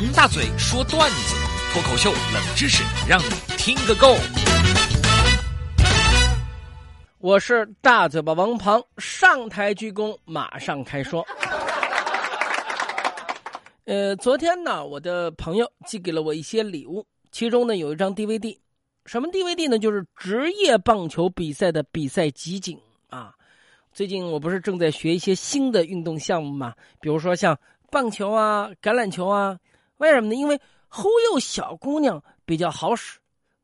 [0.00, 1.34] 王大嘴说段子，
[1.72, 4.14] 脱口秀冷知识，让你听个够。
[7.18, 11.26] 我是大嘴巴王庞，上台鞠躬，马上开说。
[13.86, 18.56] 呃，昨天呢，我的朋友寄给了我一些礼物，其中呢有一张 DVD，
[19.04, 19.80] 什么 DVD 呢？
[19.80, 22.78] 就是职业棒球比赛的比赛集锦
[23.08, 23.34] 啊。
[23.92, 27.58] 最近我不是正在学一些新的运动项目嘛，比如说像
[27.90, 29.58] 棒球啊、橄榄球啊。
[29.98, 30.34] 为什么呢？
[30.34, 33.18] 因为忽悠小姑娘比较好使，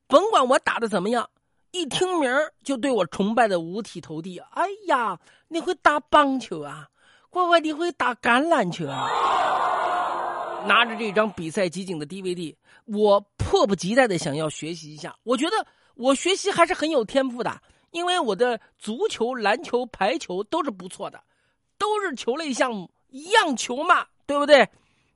[0.06, 1.28] 甭管我打的怎么样，
[1.72, 2.30] 一听名
[2.62, 4.38] 就对我崇拜的五体投地。
[4.38, 5.18] 哎呀，
[5.48, 6.88] 你会打棒球啊？
[7.30, 9.08] 乖乖，你会打橄榄球啊？
[10.66, 12.54] 拿着这张比赛集锦的 DVD，
[12.84, 15.16] 我迫不及待的想要学习一下。
[15.22, 17.60] 我觉得我学习还是很有天赋的。
[17.90, 21.22] 因为我的足球、篮球、排球都是不错的，
[21.78, 24.68] 都是球类项目，一样球嘛，对不对？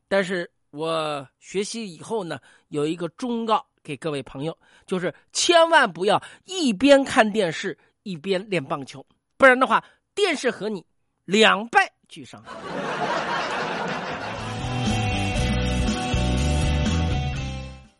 [0.06, 9.04] 但是我学习以后呢，有一个忠告给各位朋友，就是千万不要一边看电视一边练棒球，
[9.36, 9.82] 不然的话，
[10.14, 10.84] 电视和你
[11.24, 12.42] 两败俱伤。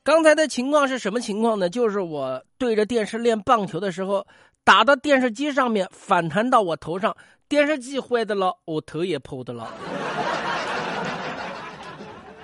[0.02, 1.68] 刚才的情况是什么情况呢？
[1.68, 4.26] 就是我对着电视练棒球的时候。
[4.64, 7.16] 打到电视机上面，反弹到我头上，
[7.48, 9.72] 电视机坏的了，我头也破的了。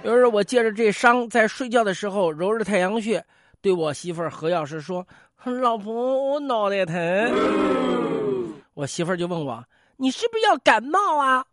[0.04, 3.24] 于是，我借着这伤，在睡觉的时候揉着太阳穴，
[3.62, 5.06] 对我媳妇儿何药师说
[5.62, 6.94] ：“老婆，我脑袋疼。”
[8.74, 9.64] 我媳妇儿就问我
[9.96, 11.46] ：“你是不是要感冒啊？”“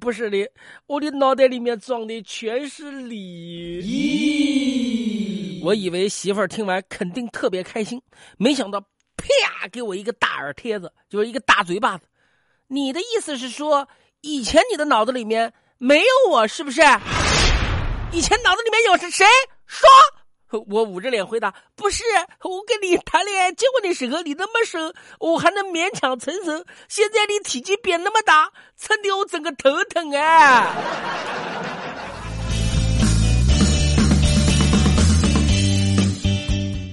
[0.00, 0.50] 不是的，
[0.88, 3.80] 我的脑袋里面装的全是你。”
[5.62, 8.02] 咦，我以为媳妇儿听完肯定特别开心，
[8.36, 8.82] 没想到。
[9.14, 9.68] 啪！
[9.68, 12.04] 给我一个大耳贴子，就是一个大嘴巴子。
[12.66, 13.86] 你的意思是说，
[14.22, 16.82] 以前你的脑子里面没有我，是不是？
[18.12, 19.24] 以前脑子里面有是谁？
[19.66, 19.88] 说！
[20.68, 22.04] 我捂着脸回答：不是。
[22.42, 26.62] 我跟你谈恋爱结婚的时候，你那么瘦，我还能勉强承受。
[26.88, 30.76] 现在你体积变那么大，撑得我整个头疼啊！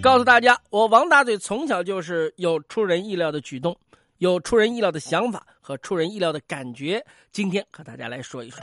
[0.02, 3.78] 告诉大家，我王大嘴从小就是有出人意料的举动，
[4.20, 7.06] 有出人意料的想法和出人意料的感觉。
[7.34, 8.62] 今天和大家来说一说。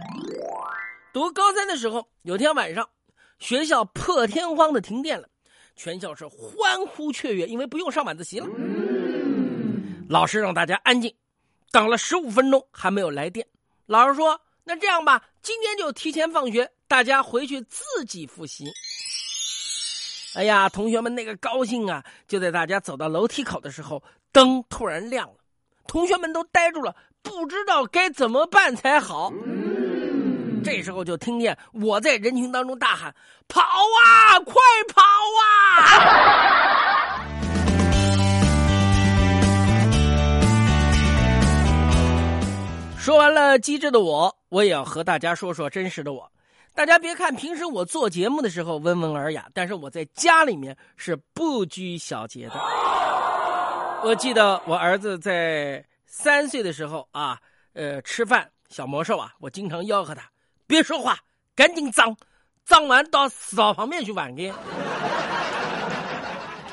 [1.16, 2.86] 读高三的时候，有天晚上，
[3.38, 5.26] 学校破天荒的停电了，
[5.74, 8.46] 全校是欢呼雀跃，因为不用上晚自习了。
[10.10, 11.16] 老师让大家安静，
[11.70, 13.46] 等了十五分钟还没有来电。
[13.86, 18.66] 老师说：“那这样吧，今天就提前放学，大家回去自己复习。”
[20.36, 22.04] 哎呀，同学们那个高兴啊！
[22.28, 24.02] 就在大家走到楼梯口的时候，
[24.32, 25.36] 灯突然亮了，
[25.86, 29.32] 同学们都呆住了，不知道该怎么办才好。
[30.66, 33.14] 这时候就听见我在人群当中大喊
[33.46, 34.52] ：“跑啊，快
[34.92, 35.00] 跑
[35.40, 35.46] 啊！”
[42.98, 46.28] 说完了机智的我，我也要和大家说说真实的我。
[46.74, 52.54] 大家别看平时我做节目的时候温文尔雅，但是我在家里面是不拘小节的。
[54.02, 57.38] 我记得我儿子在三岁的时候啊，
[57.74, 60.28] 呃，吃饭小魔兽啊，我经常吆喝他
[60.66, 61.18] 别说话，
[61.54, 62.16] 赶紧脏，
[62.64, 64.52] 脏完到死灶旁边去玩去。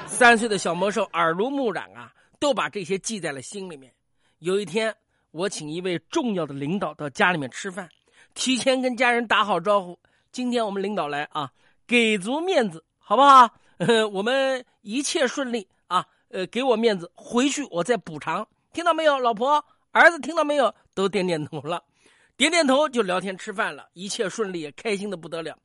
[0.07, 3.91] 三岁的小魔兽耳濡目染啊，都把这些记在了心里面。
[4.39, 4.95] 有一天，
[5.31, 7.89] 我请一位重要的领导到家里面吃饭。
[8.33, 9.99] 提前跟家人打好招呼，
[10.31, 11.51] 今天我们领导来啊，
[11.85, 13.49] 给足面子，好不好？
[14.11, 19.19] 我们一切顺利啊，呃，给我面子，回去我再补偿，听到没有？
[19.19, 20.73] 老婆、儿子听到没有？
[20.93, 21.83] 都点点头了，
[22.43, 25.57] 点点头就聊天吃饭了，一切顺利，开心的不得了。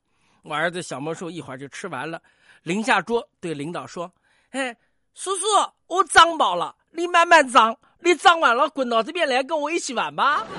[0.43, 2.21] 我儿子小魔兽一会儿就吃完了，
[2.63, 4.09] 临下桌对领导说
[4.51, 4.73] ：“哎，
[5.13, 5.45] 叔叔，
[5.87, 10.47] 我长饱了，你慢慢长，你长完了滚到这边来跟我一起玩吧。”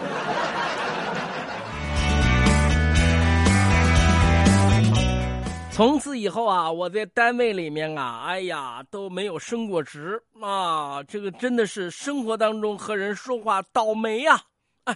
[5.73, 14.43] 从此以后啊，我在单位里面啊，哎呀都没有升过职啊，这个真的是生活当中和人说话倒霉呀！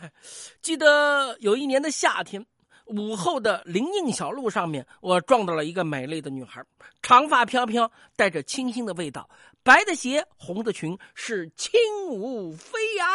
[0.62, 2.44] 记得有一年的夏天，
[2.86, 6.62] 午后的林荫小路上面，我撞到了一个美丽的女孩，
[7.02, 9.28] 长发飘飘，带着清新的味道，
[9.62, 11.72] 白的鞋，红的裙，是轻
[12.08, 13.06] 舞飞扬。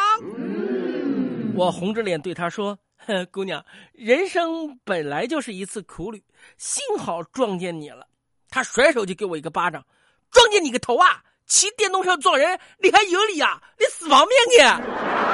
[1.54, 2.78] 我红着脸对她说。
[3.32, 6.22] 姑娘，人生本来就是一次苦旅，
[6.58, 8.06] 幸好撞见你了。
[8.50, 9.84] 她甩手就给我一个巴掌，
[10.30, 11.22] 撞见你个头啊！
[11.46, 13.60] 骑电动车撞人，你还有理啊？
[13.78, 15.29] 你死亡面你！